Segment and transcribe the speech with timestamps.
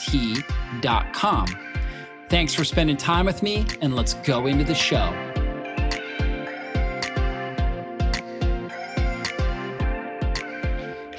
[0.00, 1.46] T.com.
[2.28, 5.12] Thanks for spending time with me, and let's go into the show.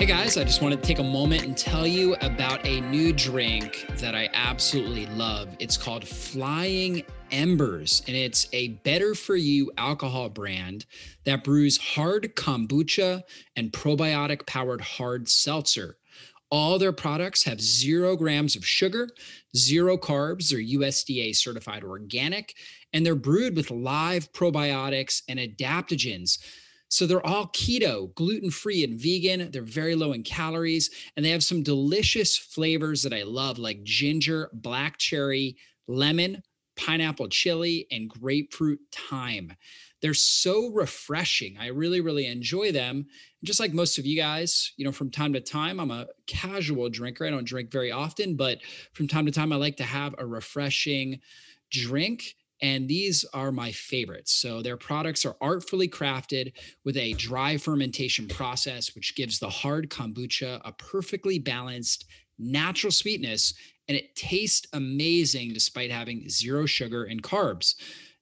[0.01, 3.13] Hey guys, I just wanted to take a moment and tell you about a new
[3.13, 5.49] drink that I absolutely love.
[5.59, 10.87] It's called Flying Embers, and it's a better for you alcohol brand
[11.25, 13.21] that brews hard kombucha
[13.55, 15.97] and probiotic powered hard seltzer.
[16.51, 19.07] All their products have zero grams of sugar,
[19.55, 22.55] zero carbs, they're USDA certified organic,
[22.91, 26.39] and they're brewed with live probiotics and adaptogens.
[26.89, 29.49] So they're all keto, gluten free, and vegan.
[29.49, 33.81] They're very low in calories, and they have some delicious flavors that I love, like
[33.83, 35.55] ginger, black cherry,
[35.87, 36.43] lemon,
[36.75, 39.53] pineapple chili, and grapefruit thyme.
[40.01, 41.57] They're so refreshing.
[41.59, 43.05] I really, really enjoy them.
[43.43, 46.89] just like most of you guys, you know, from time to time, I'm a casual
[46.89, 47.25] drinker.
[47.25, 48.59] I don't drink very often, but
[48.93, 51.19] from time to time, I like to have a refreshing
[51.71, 52.35] drink.
[52.63, 54.33] And these are my favorites.
[54.33, 59.89] So, their products are artfully crafted with a dry fermentation process, which gives the hard
[59.89, 62.05] kombucha a perfectly balanced,
[62.37, 63.55] natural sweetness.
[63.87, 67.75] And it tastes amazing despite having zero sugar and carbs.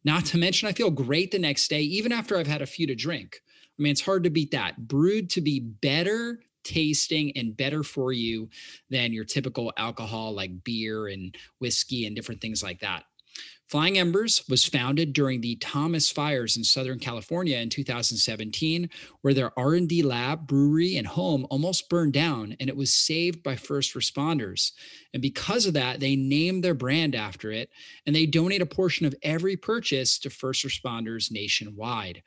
[0.03, 2.87] Not to mention, I feel great the next day, even after I've had a few
[2.87, 3.41] to drink.
[3.77, 4.87] I mean, it's hard to beat that.
[4.87, 8.49] Brewed to be better tasting and better for you
[8.89, 13.03] than your typical alcohol like beer and whiskey and different things like that.
[13.69, 18.89] Flying Embers was founded during the Thomas fires in Southern California in 2017,
[19.21, 23.55] where their R&D lab, brewery, and home almost burned down, and it was saved by
[23.55, 24.71] first responders.
[25.13, 27.69] And because of that, they named their brand after it,
[28.07, 32.23] and they donate a portion of every purchase to first responders nationwide.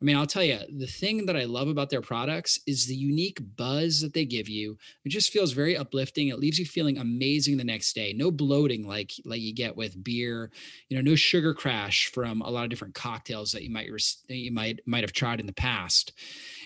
[0.00, 2.94] I mean, I'll tell you, the thing that I love about their products is the
[2.94, 4.76] unique buzz that they give you.
[5.06, 6.28] It just feels very uplifting.
[6.28, 8.12] It leaves you feeling amazing the next day.
[8.12, 10.50] No bloating like like you get with beer.
[10.90, 13.88] You know, no sugar crash from a lot of different cocktails that you might
[14.28, 16.12] you might might have tried in the past.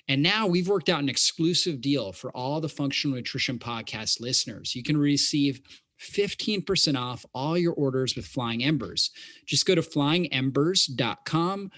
[0.09, 4.75] And now we've worked out an exclusive deal for all the Functional Nutrition Podcast listeners.
[4.75, 5.61] You can receive
[6.01, 9.11] 15% off all your orders with Flying Embers.
[9.47, 11.71] Just go to flyingembers.com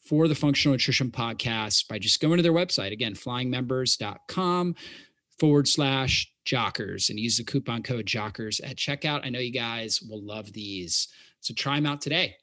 [0.00, 2.92] for the Functional Nutrition Podcast by just going to their website.
[2.92, 4.74] Again, flyingembers.com
[5.38, 9.24] forward slash jockers and use the coupon code jockers at checkout.
[9.24, 11.08] I know you guys will love these.
[11.40, 12.36] So try them out today.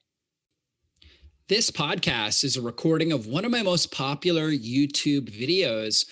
[1.47, 6.03] This podcast is a recording of one of my most popular YouTube videos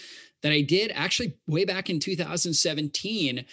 [0.44, 3.44] that I did actually way back in 2017.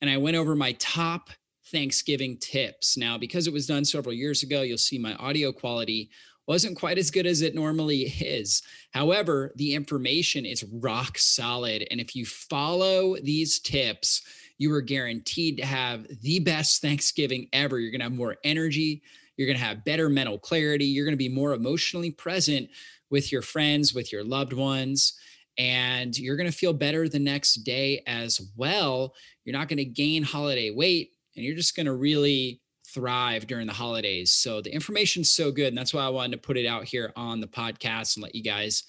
[0.00, 1.30] And I went over my top
[1.70, 2.96] Thanksgiving tips.
[2.96, 6.10] Now, because it was done several years ago, you'll see my audio quality
[6.48, 8.60] wasn't quite as good as it normally is.
[8.90, 11.86] However, the information is rock solid.
[11.92, 14.22] And if you follow these tips,
[14.58, 17.78] you are guaranteed to have the best Thanksgiving ever.
[17.78, 19.02] You're going to have more energy,
[19.38, 20.84] you're going to have better mental clarity.
[20.84, 22.68] You're going to be more emotionally present
[23.08, 25.14] with your friends, with your loved ones.
[25.56, 29.14] And you're going to feel better the next day as well.
[29.44, 33.66] You're not going to gain holiday weight and you're just going to really thrive during
[33.66, 34.32] the holidays.
[34.32, 35.68] So the information's so good.
[35.68, 38.34] And that's why I wanted to put it out here on the podcast and let
[38.34, 38.84] you guys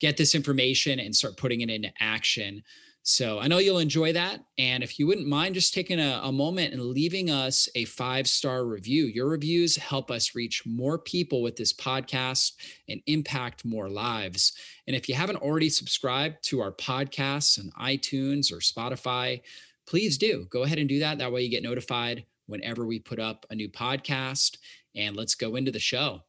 [0.00, 2.62] get this information and start putting it into action.
[3.08, 4.40] So I know you'll enjoy that.
[4.58, 8.26] And if you wouldn't mind just taking a, a moment and leaving us a five
[8.26, 12.54] star review, your reviews help us reach more people with this podcast
[12.88, 14.54] and impact more lives.
[14.88, 19.40] And if you haven't already subscribed to our podcasts on iTunes or Spotify,
[19.86, 21.18] please do go ahead and do that.
[21.18, 24.56] That way you get notified whenever we put up a new podcast.
[24.96, 26.22] And let's go into the show.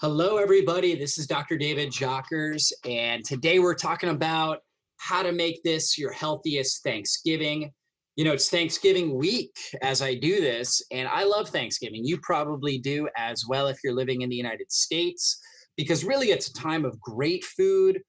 [0.00, 0.94] Hello, everybody.
[0.94, 1.58] This is Dr.
[1.58, 2.72] David Jockers.
[2.88, 4.62] And today we're talking about
[5.02, 7.72] how to make this your healthiest Thanksgiving.
[8.14, 12.04] You know, it's Thanksgiving week as I do this, and I love Thanksgiving.
[12.04, 15.40] You probably do as well if you're living in the United States,
[15.76, 18.00] because really it's a time of great food,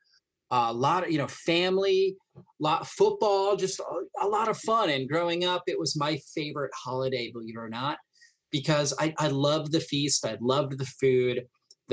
[0.52, 2.16] a lot of, you know, family,
[2.60, 3.80] lot football, just
[4.22, 4.92] a, lot of fun.
[4.92, 7.98] And growing up, it was my favorite holiday, believe it or not,
[8.52, 11.44] because I, I loved the feast, I loved the food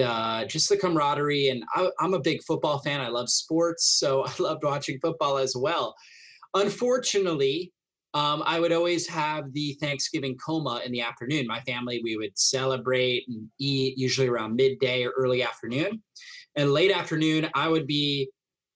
[0.01, 1.49] the just the camaraderie.
[1.49, 3.01] And I, I'm a big football fan.
[3.01, 5.95] I love sports, so I loved watching football as well.
[6.55, 7.73] Unfortunately,
[8.13, 11.47] um, I would always have the Thanksgiving coma in the afternoon.
[11.47, 16.03] My family, we would celebrate and eat usually around midday or early afternoon.
[16.57, 18.29] And late afternoon, I would be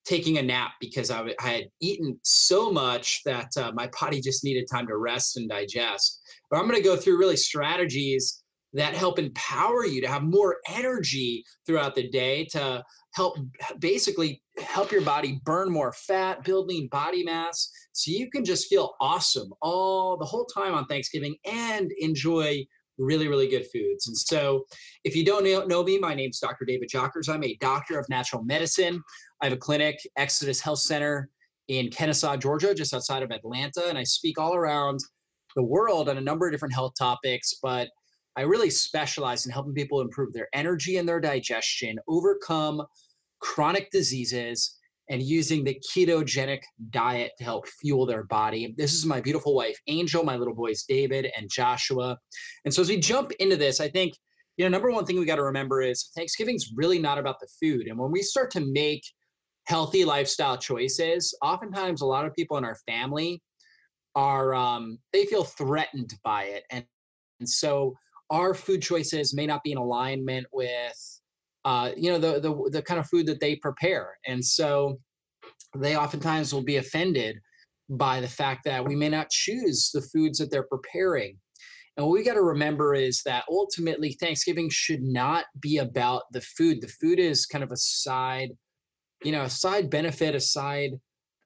[0.05, 4.21] taking a nap because I, w- I had eaten so much that uh, my body
[4.21, 6.21] just needed time to rest and digest.
[6.49, 8.44] But I'm going to go through really strategies
[8.75, 12.83] that help empower you to have more energy throughout the day to
[13.15, 13.39] help
[13.79, 18.95] basically help your body burn more fat building body mass so you can just feel
[19.01, 22.65] awesome all the whole time on thanksgiving and enjoy
[22.99, 24.07] really really good foods.
[24.07, 24.65] And so
[25.03, 27.29] if you don't know, know me my name's dr david jockers.
[27.29, 29.03] I'm a doctor of natural medicine.
[29.41, 31.29] I have a clinic exodus health center
[31.69, 35.01] in kennesaw georgia just outside of atlanta and i speak all around
[35.57, 37.89] the world on a number of different health topics but
[38.37, 42.83] I really specialize in helping people improve their energy and their digestion, overcome
[43.41, 44.79] chronic diseases,
[45.11, 48.75] and using the ketogenic diet to help fuel their body.
[48.77, 52.19] This is my beautiful wife, Angel, my little boys, David and Joshua.
[52.65, 54.15] And so as we jump into this, I think,
[54.57, 57.49] you know, number one thing we got to remember is Thanksgiving's really not about the
[57.61, 57.87] food.
[57.87, 59.03] And when we start to make
[59.67, 63.43] healthy lifestyle choices, oftentimes a lot of people in our family
[64.15, 66.65] are um, they feel threatened by it.
[66.71, 66.85] And,
[67.41, 67.95] and so
[68.35, 71.21] our food choices may not be in alignment with
[71.65, 74.19] uh, you know the, the the kind of food that they prepare.
[74.27, 74.99] And so
[75.77, 77.39] they oftentimes will be offended
[77.89, 81.39] by the fact that we may not choose the foods that they're preparing.
[81.97, 86.41] And what we got to remember is that ultimately thanksgiving should not be about the
[86.41, 86.81] food.
[86.81, 88.51] The food is kind of a side
[89.25, 90.93] you know a side benefit a side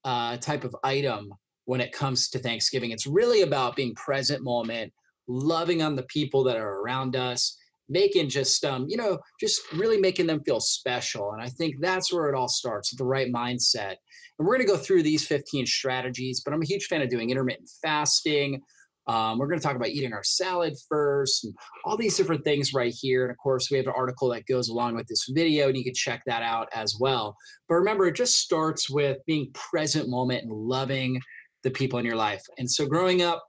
[0.05, 1.29] uh, type of item
[1.65, 2.93] when it comes to thanksgiving.
[2.93, 4.93] It's really about being present moment
[5.29, 7.57] loving on the people that are around us,
[7.89, 11.33] making just um, you know, just really making them feel special.
[11.33, 13.97] And I think that's where it all starts with the right mindset.
[14.39, 17.09] And we're going to go through these 15 strategies, but I'm a huge fan of
[17.09, 18.63] doing intermittent fasting.
[19.09, 21.55] Um, we're going to talk about eating our salad first and
[21.85, 23.23] all these different things right here.
[23.23, 25.83] And of course, we have an article that goes along with this video, and you
[25.83, 27.35] can check that out as well.
[27.69, 31.21] But remember, it just starts with being present moment and loving
[31.63, 32.43] the people in your life.
[32.59, 33.43] And so, growing up,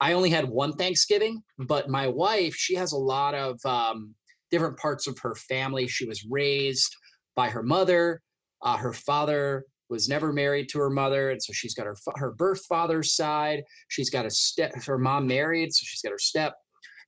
[0.00, 4.14] I only had one Thanksgiving, but my wife, she has a lot of um,
[4.50, 5.86] different parts of her family.
[5.88, 6.94] She was raised
[7.34, 8.20] by her mother.
[8.62, 12.32] Uh, her father was never married to her mother, and so she's got her her
[12.32, 13.62] birth father's side.
[13.88, 14.72] She's got a step.
[14.84, 16.54] Her mom married, so she's got her step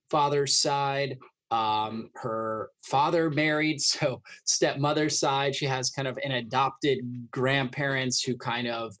[0.09, 1.17] father's side.
[1.51, 5.55] Um, her father married, so stepmother's side.
[5.55, 6.99] She has kind of an adopted
[7.31, 8.95] grandparents who kind of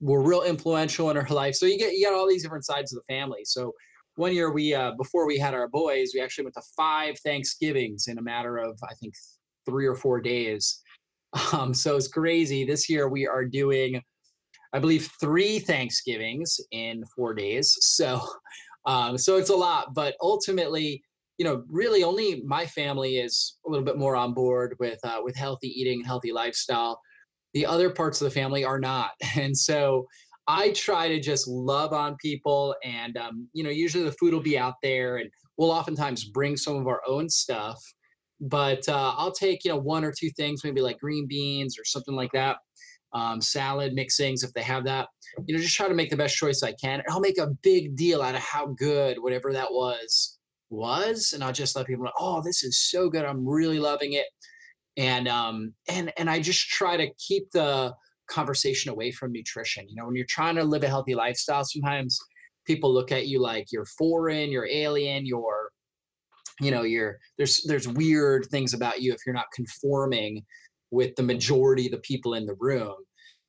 [0.00, 1.54] were real influential in her life.
[1.54, 3.40] So you get you got all these different sides of the family.
[3.44, 3.72] So
[4.16, 8.06] one year we uh, before we had our boys, we actually went to five Thanksgivings
[8.08, 9.14] in a matter of I think
[9.64, 10.80] three or four days.
[11.52, 12.64] Um, so it's crazy.
[12.64, 14.00] This year we are doing,
[14.72, 17.76] I believe, three Thanksgivings in four days.
[17.82, 18.22] So
[18.86, 21.02] um, so it's a lot, but ultimately.
[21.38, 25.20] You know, really, only my family is a little bit more on board with uh,
[25.22, 26.98] with healthy eating and healthy lifestyle
[27.56, 29.12] the other parts of the family are not.
[29.36, 30.06] And so
[30.46, 32.76] I try to just love on people.
[32.84, 36.58] And, um, you know, usually the food will be out there and we'll oftentimes bring
[36.58, 37.78] some of our own stuff.
[38.42, 41.84] But uh, I'll take, you know, one or two things, maybe like green beans or
[41.84, 42.58] something like that.
[43.14, 45.08] Um, salad mixings if they have that.
[45.46, 47.02] You know, just try to make the best choice I can.
[47.08, 51.52] I'll make a big deal out of how good whatever that was was, and I'll
[51.52, 53.24] just let people know, oh, this is so good.
[53.24, 54.26] I'm really loving it
[54.96, 57.92] and um and and i just try to keep the
[58.28, 62.18] conversation away from nutrition you know when you're trying to live a healthy lifestyle sometimes
[62.66, 65.70] people look at you like you're foreign you're alien you're
[66.60, 70.44] you know you're there's there's weird things about you if you're not conforming
[70.90, 72.94] with the majority of the people in the room.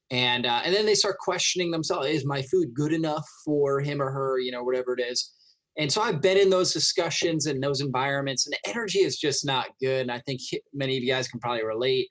[0.10, 4.02] And uh, and then they start questioning themselves is my food good enough for him
[4.02, 4.40] or her?
[4.40, 5.34] You know whatever it is
[5.78, 9.46] and so i've been in those discussions and those environments and the energy is just
[9.46, 10.42] not good and i think
[10.74, 12.08] many of you guys can probably relate.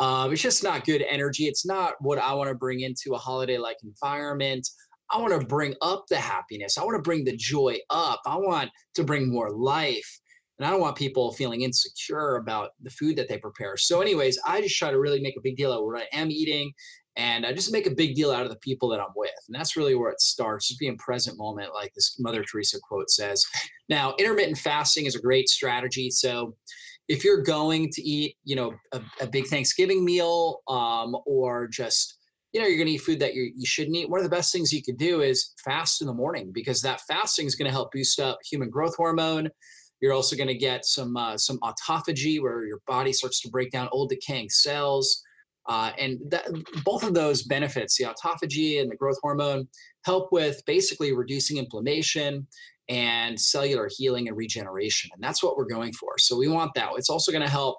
[0.00, 1.44] Um, it's just not good energy.
[1.44, 4.68] It's not what i want to bring into a holiday like environment.
[5.10, 6.78] I want to bring up the happiness.
[6.78, 8.20] I want to bring the joy up.
[8.26, 10.20] I want to bring more life
[10.58, 13.76] and I don't want people feeling insecure about the food that they prepare.
[13.76, 16.30] So, anyways, I just try to really make a big deal of what I am
[16.30, 16.72] eating
[17.16, 19.30] and I just make a big deal out of the people that I'm with.
[19.46, 23.10] And that's really where it starts, just being present moment, like this Mother Teresa quote
[23.10, 23.44] says.
[23.88, 26.10] Now, intermittent fasting is a great strategy.
[26.10, 26.56] So
[27.08, 32.18] if you're going to eat, you know, a, a big Thanksgiving meal um, or just,
[32.52, 34.34] you know, you're going to eat food that you you shouldn't eat, one of the
[34.34, 37.66] best things you could do is fast in the morning because that fasting is going
[37.66, 39.50] to help boost up human growth hormone.
[40.00, 43.70] You're also going to get some uh, some autophagy where your body starts to break
[43.70, 45.22] down old decaying cells.
[45.66, 46.46] Uh, and that,
[46.84, 49.66] both of those benefits, the autophagy and the growth hormone,
[50.04, 52.46] help with basically reducing inflammation
[52.88, 55.10] and cellular healing and regeneration.
[55.14, 56.18] And that's what we're going for.
[56.18, 56.90] So we want that.
[56.96, 57.78] It's also going to help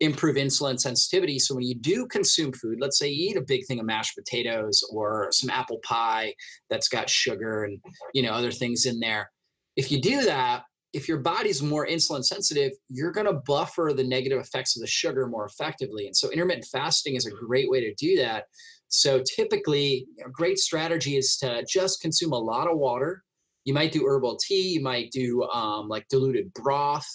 [0.00, 1.38] improve insulin sensitivity.
[1.38, 4.16] So when you do consume food, let's say you eat a big thing of mashed
[4.16, 6.34] potatoes or some apple pie
[6.68, 7.78] that's got sugar and
[8.12, 9.30] you know other things in there.
[9.76, 14.04] If you do that, if your body's more insulin sensitive, you're going to buffer the
[14.04, 16.06] negative effects of the sugar more effectively.
[16.06, 18.44] And so intermittent fasting is a great way to do that.
[18.88, 23.22] So typically, a great strategy is to just consume a lot of water.
[23.64, 27.08] You might do herbal tea, you might do um, like diluted broth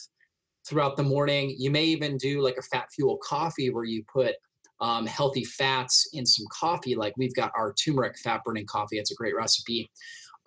[0.68, 1.54] throughout the morning.
[1.58, 4.36] You may even do like a fat fuel coffee where you put
[4.80, 6.96] um, healthy fats in some coffee.
[6.96, 8.98] Like we've got our turmeric fat burning coffee.
[8.98, 9.90] It's a great recipe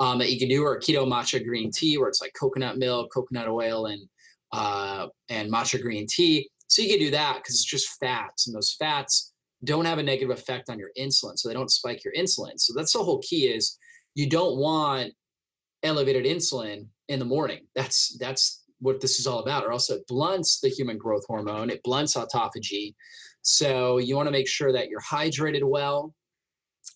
[0.01, 3.13] um, that you can do, or keto matcha green tea, where it's like coconut milk,
[3.13, 4.03] coconut oil, and
[4.53, 6.49] uh, and matcha green tea.
[6.69, 10.03] So you can do that because it's just fats, and those fats don't have a
[10.03, 12.55] negative effect on your insulin, so they don't spike your insulin.
[12.57, 13.79] So that's the whole key is
[14.15, 15.13] you don't want
[15.83, 17.67] elevated insulin in the morning.
[17.75, 21.69] That's that's what this is all about, or else it blunts the human growth hormone,
[21.69, 22.95] it blunts autophagy.
[23.43, 26.15] So you want to make sure that you're hydrated well,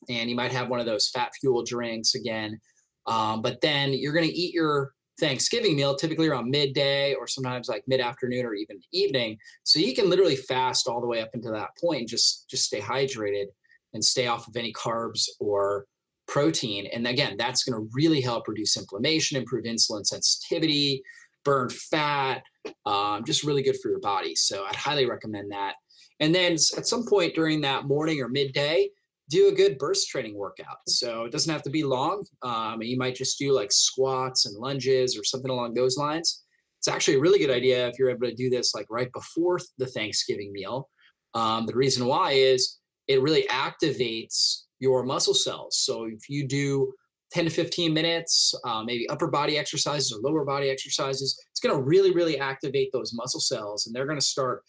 [0.09, 2.61] and you might have one of those fat fuel drinks again
[3.07, 7.69] um, but then you're going to eat your Thanksgiving meal typically around midday or sometimes
[7.69, 9.39] like mid afternoon or even evening.
[9.63, 12.81] So you can literally fast all the way up into that point, just just stay
[12.81, 13.47] hydrated
[13.93, 15.87] and stay off of any carbs or
[16.27, 16.87] protein.
[16.93, 21.03] And again, that's going to really help reduce inflammation, improve insulin sensitivity,
[21.45, 22.43] burn fat,
[22.87, 24.35] um, just really good for your body.
[24.35, 25.75] So I'd highly recommend that.
[26.21, 28.89] And then at some point during that morning or midday,
[29.31, 30.79] do a good burst training workout.
[30.87, 32.25] So it doesn't have to be long.
[32.43, 36.43] Um, you might just do like squats and lunges or something along those lines.
[36.79, 39.59] It's actually a really good idea if you're able to do this like right before
[39.79, 40.91] the Thanksgiving meal.
[41.33, 42.79] Um, the reason why is
[43.09, 45.79] it really activates your muscle cells.
[45.79, 46.93] So if you do
[47.33, 51.75] 10 to 15 minutes, uh, maybe upper body exercises or lower body exercises, it's going
[51.75, 54.63] to really, really activate those muscle cells and they're going to start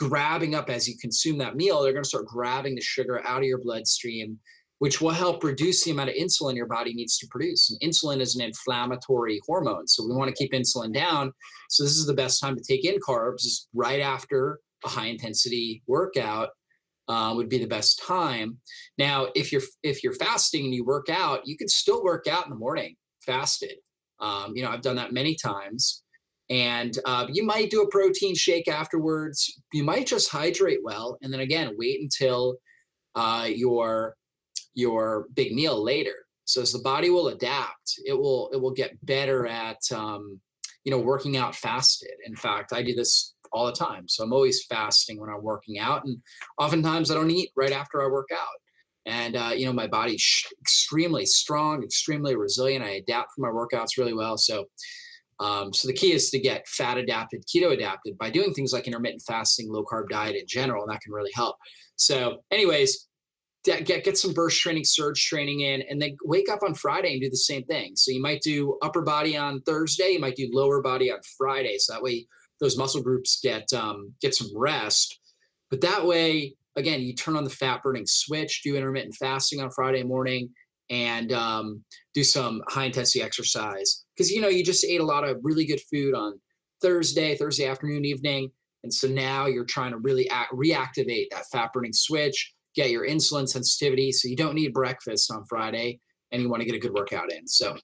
[0.00, 3.42] grabbing up as you consume that meal, they're going to start grabbing the sugar out
[3.42, 4.38] of your bloodstream,
[4.78, 7.70] which will help reduce the amount of insulin your body needs to produce.
[7.70, 9.86] And insulin is an inflammatory hormone.
[9.86, 11.32] So we want to keep insulin down.
[11.68, 15.06] So this is the best time to take in carbs is right after a high
[15.06, 16.50] intensity workout.
[17.08, 18.56] Uh, would be the best time.
[18.96, 22.44] Now, if you're if you're fasting and you work out, you can still work out
[22.44, 22.94] in the morning
[23.26, 23.78] fasted.
[24.20, 26.04] Um, you know, I've done that many times
[26.50, 29.60] and uh, you might do a protein shake afterwards.
[29.72, 32.56] You might just hydrate well, and then again wait until
[33.14, 34.16] uh, your
[34.74, 36.14] your big meal later.
[36.44, 40.40] So as the body will adapt, it will it will get better at um,
[40.82, 42.10] you know working out fasted.
[42.26, 44.08] In fact, I do this all the time.
[44.08, 46.18] So I'm always fasting when I'm working out, and
[46.58, 48.48] oftentimes I don't eat right after I work out.
[49.06, 52.84] And uh, you know my body's extremely strong, extremely resilient.
[52.84, 54.36] I adapt for my workouts really well.
[54.36, 54.66] So
[55.40, 58.86] um, so the key is to get fat adapted, keto adapted by doing things like
[58.86, 61.56] intermittent fasting, low carb diet in general, and that can really help.
[61.96, 63.08] So, anyways,
[63.64, 67.22] get get some burst training, surge training in, and then wake up on Friday and
[67.22, 67.92] do the same thing.
[67.96, 71.76] So you might do upper body on Thursday, you might do lower body on Friday.
[71.78, 72.26] So that way
[72.60, 75.18] those muscle groups get um, get some rest.
[75.70, 79.70] But that way, again, you turn on the fat burning switch, do intermittent fasting on
[79.70, 80.50] Friday morning,
[80.90, 85.26] and um, do some high intensity exercise because you know you just ate a lot
[85.26, 86.40] of really good food on
[86.82, 88.50] Thursday, Thursday afternoon, evening,
[88.82, 93.06] and so now you're trying to really act, reactivate that fat burning switch, get your
[93.06, 96.00] insulin sensitivity, so you don't need breakfast on Friday,
[96.32, 97.46] and you want to get a good workout in.
[97.46, 97.76] So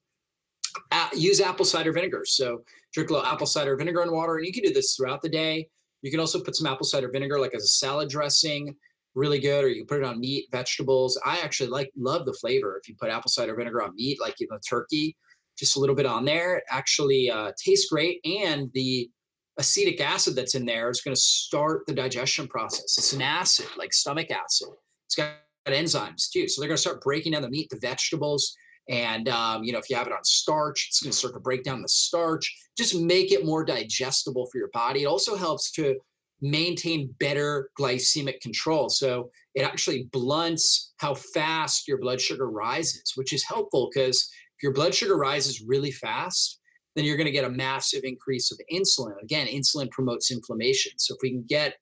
[0.90, 2.22] uh, use apple cider vinegar.
[2.24, 5.22] So drink a little apple cider vinegar and water, and you can do this throughout
[5.22, 5.68] the day.
[6.02, 8.74] You can also put some apple cider vinegar, like as a salad dressing,
[9.16, 9.64] really good.
[9.64, 11.20] Or you can put it on meat, vegetables.
[11.24, 12.78] I actually like love the flavor.
[12.80, 15.16] If you put apple cider vinegar on meat, like you know turkey,
[15.58, 18.20] just a little bit on there, it actually uh, tastes great.
[18.24, 19.10] And the
[19.58, 22.98] acetic acid that's in there is going to start the digestion process.
[22.98, 24.68] It's an acid, like stomach acid.
[25.06, 25.32] It's got
[25.66, 28.56] enzymes too, so they're going to start breaking down the meat, the vegetables
[28.88, 31.40] and um, you know, if you have it on starch, it's going to start to
[31.40, 32.54] break down the starch.
[32.78, 35.02] Just make it more digestible for your body.
[35.02, 35.96] It also helps to
[36.42, 38.88] maintain better glycemic control.
[38.88, 44.16] So it actually blunts how fast your blood sugar rises, which is helpful because
[44.56, 46.60] if your blood sugar rises really fast,
[46.94, 49.20] then you're going to get a massive increase of insulin.
[49.22, 50.92] Again, insulin promotes inflammation.
[50.96, 51.74] So if we can get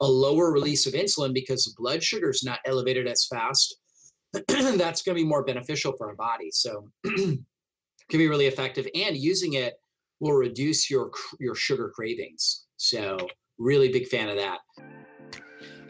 [0.00, 3.76] a lower release of insulin because the blood sugar is not elevated as fast,
[4.48, 6.50] that's going to be more beneficial for our body.
[6.50, 9.74] So can be really effective and using it
[10.20, 12.66] will reduce your your sugar cravings.
[12.76, 13.18] So
[13.58, 14.60] really big fan of that.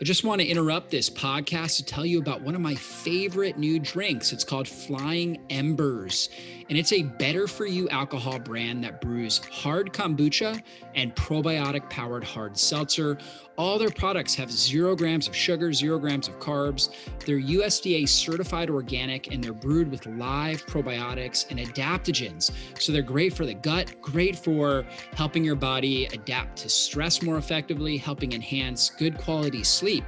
[0.01, 3.59] I just want to interrupt this podcast to tell you about one of my favorite
[3.59, 4.33] new drinks.
[4.33, 6.29] It's called Flying Embers,
[6.69, 10.63] and it's a better for you alcohol brand that brews hard kombucha
[10.95, 13.19] and probiotic powered hard seltzer.
[13.57, 16.91] All their products have zero grams of sugar, zero grams of carbs.
[17.25, 22.53] They're USDA certified organic and they're brewed with live probiotics and adaptogens.
[22.79, 24.85] So they're great for the gut, great for
[25.15, 30.05] helping your body adapt to stress more effectively, helping enhance good quality sleep.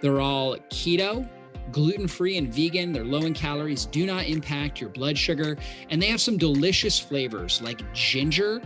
[0.00, 1.28] They're all keto,
[1.70, 2.92] gluten free and vegan.
[2.92, 5.56] They're low in calories, do not impact your blood sugar,
[5.90, 8.60] and they have some delicious flavors like ginger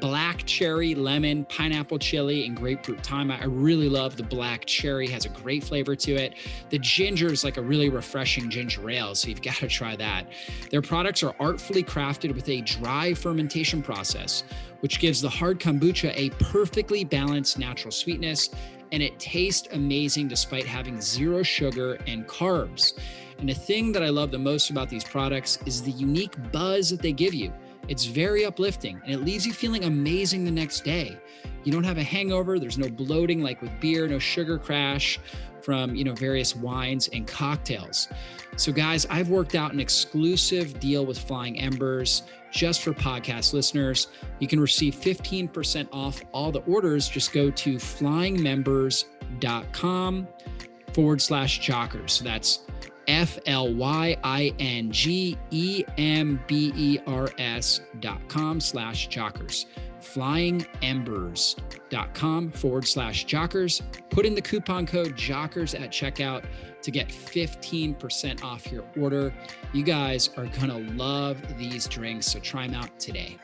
[0.00, 3.30] black cherry, lemon, pineapple chili, and grapefruit thyme.
[3.30, 6.34] I really love the black cherry, has a great flavor to it.
[6.70, 10.26] The ginger is like a really refreshing ginger ale, so you've got to try that.
[10.70, 14.44] Their products are artfully crafted with a dry fermentation process,
[14.80, 18.50] which gives the hard kombucha a perfectly balanced natural sweetness,
[18.92, 22.98] and it tastes amazing despite having zero sugar and carbs.
[23.38, 26.90] And the thing that I love the most about these products is the unique buzz
[26.90, 27.52] that they give you.
[27.88, 31.16] It's very uplifting and it leaves you feeling amazing the next day.
[31.64, 35.18] You don't have a hangover, there's no bloating like with beer, no sugar crash
[35.62, 38.08] from, you know, various wines and cocktails.
[38.56, 42.22] So guys, I've worked out an exclusive deal with Flying Embers
[42.52, 44.08] just for podcast listeners.
[44.38, 47.08] You can receive 15% off all the orders.
[47.08, 50.28] Just go to flyingembers.com
[50.92, 52.10] forward slash jockers.
[52.10, 52.60] So that's
[53.08, 59.08] F L Y I N G E M B E R S dot com slash
[59.08, 59.66] jockers.
[60.00, 63.82] Flyingembers.com forward slash jockers.
[64.10, 66.44] Put in the coupon code jockers at checkout
[66.82, 69.34] to get 15% off your order.
[69.72, 73.36] You guys are going to love these drinks, so try them out today.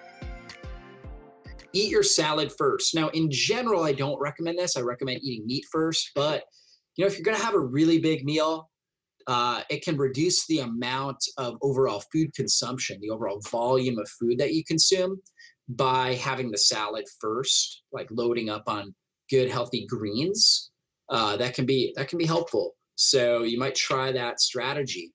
[1.73, 2.95] Eat your salad first.
[2.95, 4.77] Now, in general, I don't recommend this.
[4.77, 6.45] I recommend eating meat first, but
[6.97, 8.71] you know, if you're going to have a really big meal,
[9.27, 14.39] uh, it can reduce the amount of overall food consumption, the overall volume of food
[14.39, 15.21] that you consume
[15.69, 18.95] by having the salad first, like loading up on
[19.31, 20.71] good healthy greens.
[21.09, 22.73] Uh, that can be that can be helpful.
[22.95, 25.13] So you might try that strategy.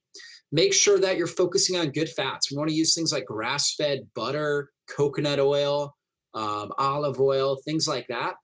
[0.50, 2.50] Make sure that you're focusing on good fats.
[2.50, 5.94] We want to use things like grass-fed butter, coconut oil,
[6.34, 8.34] um, olive oil, things like that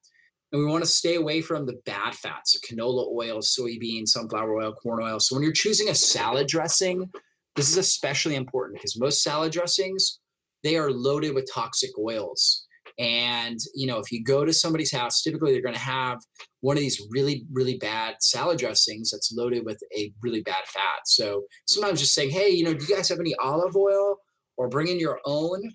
[0.54, 4.54] and we want to stay away from the bad fats, so canola oil, soybean, sunflower
[4.54, 5.18] oil, corn oil.
[5.18, 7.10] So when you're choosing a salad dressing,
[7.56, 10.20] this is especially important because most salad dressings,
[10.62, 12.68] they are loaded with toxic oils.
[13.00, 16.18] And you know, if you go to somebody's house, typically they're going to have
[16.60, 21.00] one of these really, really bad salad dressings that's loaded with a really bad fat.
[21.06, 24.18] So sometimes just saying, hey, you know, do you guys have any olive oil,
[24.56, 25.68] or bring in your own,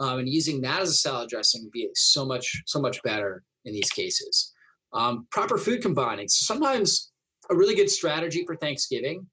[0.00, 3.44] um, and using that as a salad dressing would be so much, so much better
[3.64, 4.52] in these cases.
[4.92, 6.28] Um, proper food combining.
[6.28, 7.10] So sometimes
[7.50, 9.26] a really good strategy for Thanksgiving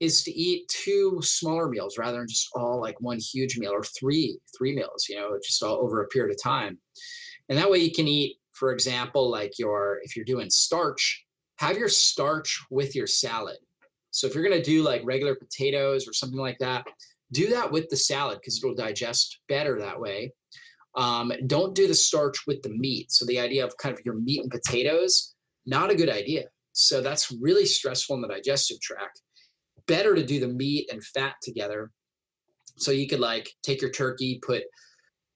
[0.00, 3.82] is to eat two smaller meals rather than just all like one huge meal or
[3.82, 6.78] three three meals you know just all over a period of time
[7.48, 11.24] and that way you can eat for example like your if you're doing starch
[11.58, 13.56] have your starch with your salad
[14.10, 16.86] so if you're going to do like regular potatoes or something like that
[17.32, 20.30] do that with the salad because it'll digest better that way
[20.96, 23.12] um, don't do the starch with the meat.
[23.12, 25.34] So the idea of kind of your meat and potatoes,
[25.66, 26.44] not a good idea.
[26.72, 29.20] So that's really stressful in the digestive tract.
[29.86, 31.90] Better to do the meat and fat together.
[32.76, 34.64] So you could like take your turkey, put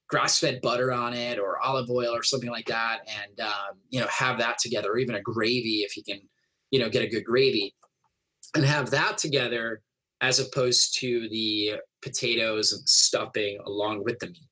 [0.09, 4.07] grass-fed butter on it or olive oil or something like that, and um, you know
[4.07, 6.19] have that together, or even a gravy if you can,
[6.69, 7.73] you know, get a good gravy,
[8.55, 9.81] and have that together
[10.19, 14.50] as opposed to the potatoes and stuffing along with the meat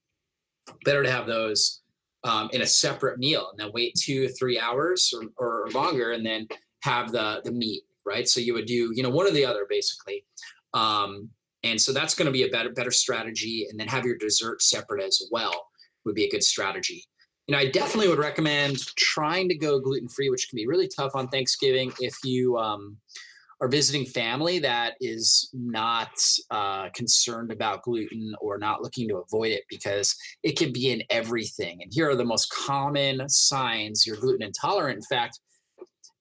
[0.86, 1.82] better to have those
[2.24, 6.26] um, in a separate meal and then wait two three hours or, or longer and
[6.26, 6.48] then
[6.84, 8.28] have the the meat right?
[8.28, 10.26] So you would do you know one or the other basically.
[10.74, 11.30] Um,
[11.64, 14.62] and so that's going to be a better better strategy and then have your dessert
[14.62, 15.68] separate as well
[16.06, 17.06] would be a good strategy.
[17.48, 20.88] You know i definitely would recommend trying to go gluten free which can be really
[20.88, 22.98] tough on thanksgiving if you um,
[23.62, 26.12] are visiting family that is not
[26.50, 31.04] uh, concerned about gluten or not looking to avoid it because it can be in
[31.10, 31.82] everything.
[31.82, 34.98] And here are the most common signs you're gluten intolerant.
[34.98, 35.40] In fact,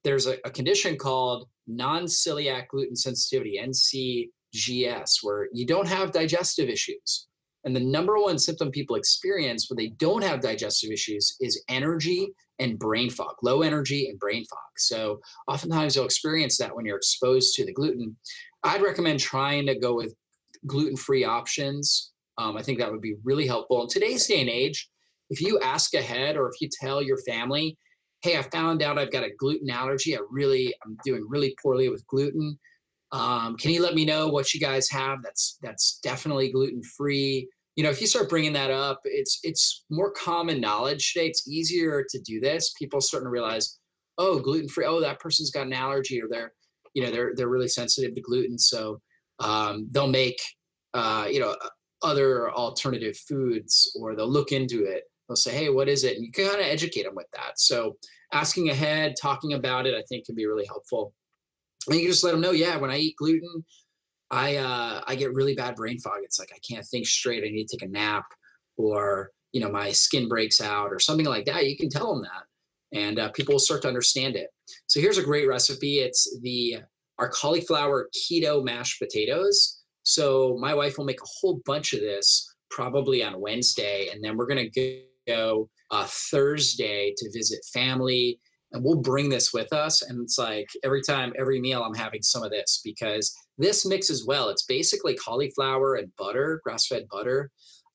[0.03, 6.67] there's a, a condition called non celiac gluten sensitivity, NCGS, where you don't have digestive
[6.67, 7.27] issues.
[7.63, 12.33] And the number one symptom people experience when they don't have digestive issues is energy
[12.59, 14.59] and brain fog, low energy and brain fog.
[14.77, 18.17] So oftentimes you'll experience that when you're exposed to the gluten.
[18.63, 20.13] I'd recommend trying to go with
[20.67, 22.11] gluten-free options.
[22.37, 23.81] Um, I think that would be really helpful.
[23.81, 24.89] In today's day and age,
[25.29, 27.77] if you ask ahead or if you tell your family,
[28.21, 30.15] hey, I found out I've got a gluten allergy.
[30.15, 32.59] I really, I'm doing really poorly with gluten.
[33.11, 37.47] Um, can you let me know what you guys have that's that's definitely gluten free?
[37.79, 41.27] You know, if you start bringing that up, it's it's more common knowledge today.
[41.27, 42.73] It's easier to do this.
[42.77, 43.79] People starting to realize,
[44.17, 44.85] oh, gluten free.
[44.85, 46.51] Oh, that person's got an allergy, or they're,
[46.93, 48.99] you know, they're they're really sensitive to gluten, so
[49.39, 50.41] um, they'll make,
[50.93, 51.55] uh, you know,
[52.01, 55.03] other alternative foods, or they'll look into it.
[55.29, 56.17] They'll say, hey, what is it?
[56.17, 57.61] And you can kind of educate them with that.
[57.61, 57.95] So
[58.33, 61.13] asking ahead, talking about it, I think can be really helpful.
[61.87, 63.63] And you can just let them know, yeah, when I eat gluten,
[64.31, 66.19] I uh, I get really bad brain fog.
[66.23, 67.43] It's like I can't think straight.
[67.43, 68.25] I need to take a nap,
[68.77, 71.67] or you know my skin breaks out, or something like that.
[71.67, 74.49] You can tell them that, and uh, people will start to understand it.
[74.87, 75.99] So here's a great recipe.
[75.99, 76.77] It's the
[77.17, 79.81] our cauliflower keto mashed potatoes.
[80.03, 84.37] So my wife will make a whole bunch of this probably on Wednesday, and then
[84.37, 84.69] we're gonna
[85.27, 88.39] go uh, Thursday to visit family
[88.71, 90.01] and we'll bring this with us.
[90.01, 94.25] And it's like every time, every meal, I'm having some of this because this mixes
[94.25, 94.49] well.
[94.49, 97.51] It's basically cauliflower and butter, grass-fed butter,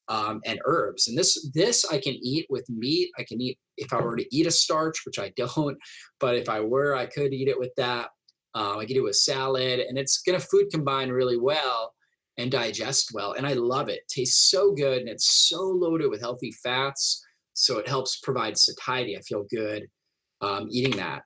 [0.09, 1.09] um, and herbs.
[1.09, 3.11] And this this I can eat with meat.
[3.19, 5.77] I can eat if I were to eat a starch, which I don't,
[6.21, 8.11] but if I were, I could eat it with that.
[8.55, 11.93] Um, I could eat it with salad, and it's gonna food combine really well
[12.37, 13.33] and digest well.
[13.33, 13.95] And I love it.
[13.95, 14.09] it.
[14.09, 17.25] Tastes so good, and it's so loaded with healthy fats.
[17.55, 19.17] So it helps provide satiety.
[19.17, 19.87] I feel good
[20.41, 21.23] um, eating that.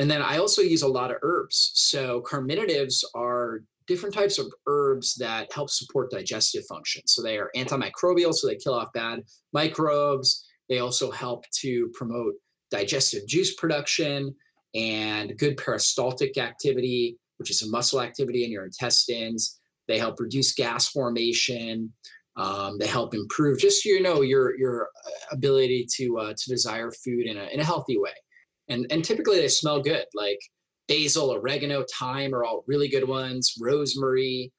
[0.00, 1.72] And then I also use a lot of herbs.
[1.74, 7.02] So carminatives are different types of herbs that help support digestive function.
[7.06, 9.20] So they are antimicrobial, so they kill off bad
[9.52, 10.48] microbes.
[10.70, 12.32] They also help to promote
[12.70, 14.34] digestive juice production
[14.74, 19.60] and good peristaltic activity, which is a muscle activity in your intestines.
[19.86, 21.92] They help reduce gas formation.
[22.36, 24.88] Um, they help improve just you know your your
[25.30, 28.12] ability to uh, to desire food in a in a healthy way
[28.70, 30.38] and and typically they smell good like
[30.88, 34.52] basil oregano thyme are all really good ones rosemary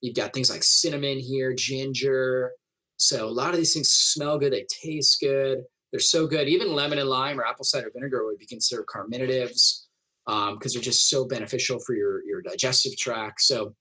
[0.00, 2.52] you've got things like cinnamon here ginger.
[2.96, 6.48] So a lot of these things smell good they taste good they're so good.
[6.48, 9.86] Even lemon and lime or apple cider vinegar would be considered carminatives
[10.26, 13.40] because um, they're just so beneficial for your your digestive tract.
[13.40, 13.74] So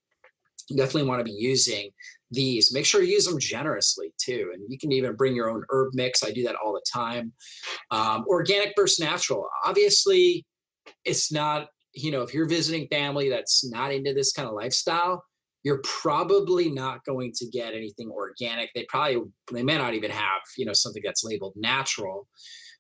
[0.70, 1.92] you definitely want to be using
[2.32, 2.74] these.
[2.74, 4.52] Make sure you use them generously too.
[4.54, 6.24] And you can even bring your own herb mix.
[6.24, 7.34] I do that all the time.
[7.92, 9.48] Um, organic versus natural.
[9.66, 10.46] Obviously,
[11.06, 15.24] it's not, you know, if you're visiting family that's not into this kind of lifestyle,
[15.64, 18.70] you're probably not going to get anything organic.
[18.74, 22.28] They probably, they may not even have, you know, something that's labeled natural,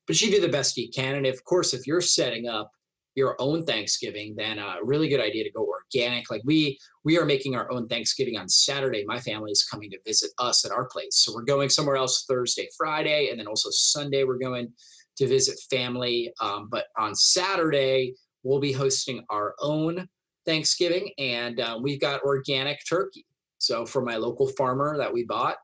[0.07, 1.15] but you do the best you can.
[1.15, 2.71] And of course, if you're setting up
[3.19, 6.31] your own Thanksgiving, then a really good idea to go organic.
[6.31, 9.03] Like we we are making our own Thanksgiving on Saturday.
[9.05, 12.25] My family is coming to visit us at our place, so we're going somewhere else
[12.27, 14.69] Thursday, Friday, and then also Sunday we're going
[15.17, 16.31] to visit family.
[16.39, 20.07] Um, but on Saturday we'll be hosting our own
[20.45, 23.25] Thanksgiving, and uh, we've got organic turkey.
[23.57, 25.57] So for my local farmer that we bought,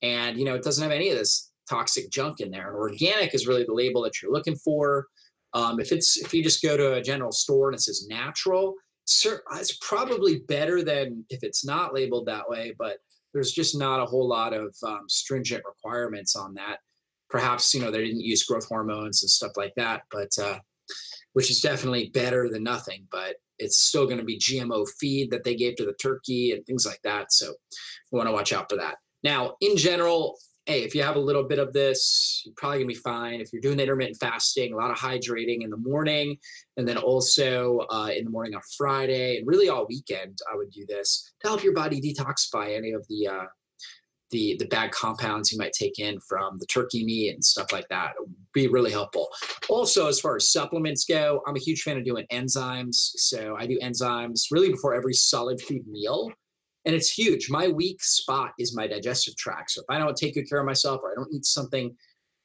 [0.00, 2.68] and you know it doesn't have any of this toxic junk in there.
[2.68, 5.06] And organic is really the label that you're looking for.
[5.54, 8.74] Um, if it's if you just go to a general store and it says natural,
[9.06, 12.74] it's probably better than if it's not labeled that way.
[12.78, 12.98] But
[13.32, 16.78] there's just not a whole lot of um, stringent requirements on that.
[17.30, 20.58] Perhaps you know they didn't use growth hormones and stuff like that, but uh,
[21.32, 23.06] which is definitely better than nothing.
[23.10, 26.66] But it's still going to be GMO feed that they gave to the turkey and
[26.66, 27.32] things like that.
[27.32, 27.52] So
[28.10, 28.96] we want to watch out for that.
[29.22, 30.36] Now, in general,
[30.66, 33.40] hey, if you have a little bit of this, you're probably gonna be fine.
[33.40, 36.38] If you're doing intermittent fasting, a lot of hydrating in the morning,
[36.76, 40.70] and then also uh, in the morning on Friday, and really all weekend, I would
[40.70, 43.44] do this to help your body detoxify any of the uh,
[44.30, 47.88] the the bad compounds you might take in from the turkey meat and stuff like
[47.88, 48.12] that.
[48.16, 49.28] It would be really helpful.
[49.68, 52.96] Also as far as supplements go i'm a huge fan of doing enzymes.
[53.16, 56.32] So i do enzymes really before every solid food meal
[56.84, 57.48] and it's huge.
[57.50, 59.72] My weak spot is my digestive tract.
[59.72, 61.94] So if i don't take good care of myself or i don't eat something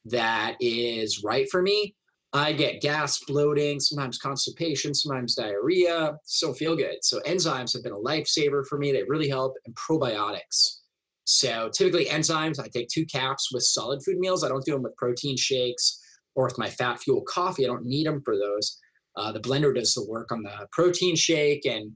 [0.06, 1.93] that is right for me
[2.32, 6.17] i get gas bloating sometimes constipation sometimes diarrhea.
[6.23, 6.97] So feel good.
[7.02, 8.91] So enzymes have been a lifesaver for me.
[8.91, 9.56] They really help.
[9.65, 10.80] And probiotics.
[11.25, 14.43] So typically enzymes, I take two caps with solid food meals.
[14.43, 16.02] I don't do them with protein shakes
[16.34, 17.65] or with my fat fuel coffee.
[17.65, 18.80] I don't need them for those.
[19.15, 21.91] Uh, the blender does the work on the protein shake, and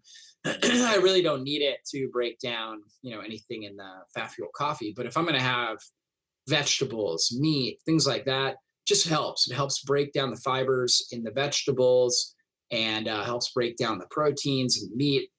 [0.45, 4.49] I really don't need it to break down, you know, anything in the fat fuel
[4.55, 4.93] coffee.
[4.95, 5.77] But if I'm going to have
[6.47, 9.49] vegetables, meat, things like that, just helps.
[9.49, 12.35] It helps break down the fibers in the vegetables
[12.71, 15.29] and uh, helps break down the proteins and meat.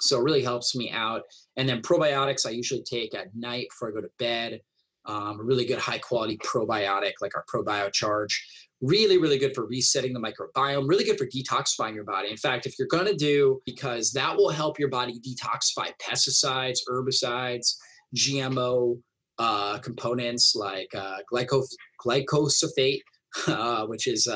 [0.00, 1.22] So it really helps me out.
[1.56, 4.60] And then probiotics, I usually take at night before I go to bed.
[5.06, 8.34] Um, a really good high quality probiotic like our ProbioCharge.
[8.80, 12.30] Really, really good for resetting the microbiome, really good for detoxifying your body.
[12.30, 16.78] In fact, if you're going to do, because that will help your body detoxify pesticides,
[16.88, 17.74] herbicides,
[18.16, 19.00] GMO
[19.38, 21.74] uh, components like uh, glycos-
[23.48, 24.28] uh, which is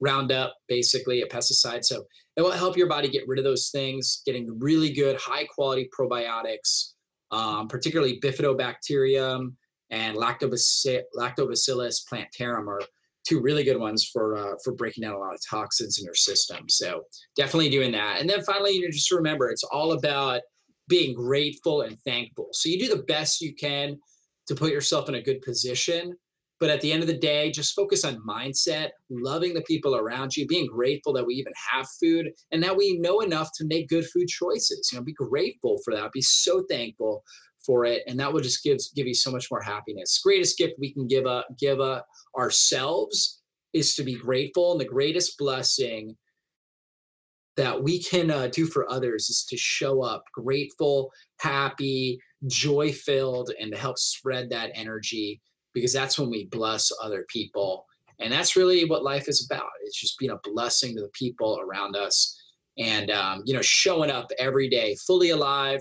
[0.00, 1.84] Roundup, basically a pesticide.
[1.84, 2.04] So
[2.36, 5.88] it will help your body get rid of those things, getting really good, high quality
[5.98, 6.92] probiotics,
[7.30, 9.54] um, particularly bifidobacterium
[9.90, 12.82] and lactobacillus, lactobacillus plantarum are
[13.26, 16.14] two really good ones for uh, for breaking down a lot of toxins in your
[16.14, 16.68] system.
[16.68, 17.02] So
[17.36, 18.20] definitely doing that.
[18.20, 20.42] And then finally, you know, just remember, it's all about
[20.88, 22.48] being grateful and thankful.
[22.52, 23.98] So you do the best you can
[24.48, 26.16] to put yourself in a good position
[26.58, 30.36] but at the end of the day, just focus on mindset, loving the people around
[30.36, 33.88] you, being grateful that we even have food and that we know enough to make
[33.88, 34.88] good food choices.
[34.90, 36.12] You know, be grateful for that.
[36.12, 37.22] Be so thankful
[37.66, 38.02] for it.
[38.06, 40.20] And that will just give, give you so much more happiness.
[40.22, 42.06] Greatest gift we can give, up, give up
[42.38, 44.72] ourselves is to be grateful.
[44.72, 46.16] And the greatest blessing
[47.56, 53.50] that we can uh, do for others is to show up grateful, happy, joy filled,
[53.60, 55.40] and to help spread that energy
[55.74, 57.84] because that's when we bless other people.
[58.18, 59.68] And that's really what life is about.
[59.84, 62.34] It's just being a blessing to the people around us
[62.78, 65.80] and, um, you know, showing up every day fully alive,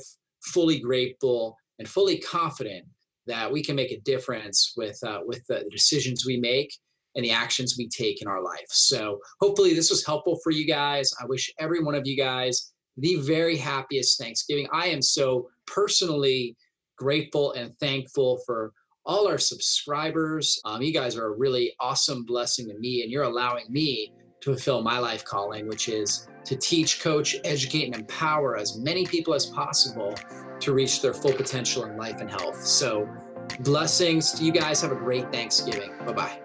[0.53, 2.85] fully grateful, and fully confident
[3.27, 6.71] that we can make a difference with, uh, with the decisions we make
[7.15, 8.67] and the actions we take in our life.
[8.69, 11.09] So hopefully this was helpful for you guys.
[11.21, 14.67] I wish every one of you guys the very happiest Thanksgiving.
[14.71, 16.55] I am so personally
[16.97, 18.71] grateful and thankful for
[19.05, 20.59] all our subscribers.
[20.65, 24.11] Um, you guys are a really awesome blessing to me, and you're allowing me
[24.45, 29.05] to fulfill my life calling, which is to teach, coach, educate, and empower as many
[29.05, 30.13] people as possible
[30.59, 32.61] to reach their full potential in life and health.
[32.61, 33.09] So,
[33.61, 34.81] blessings to you guys.
[34.81, 35.91] Have a great Thanksgiving.
[36.05, 36.44] Bye bye.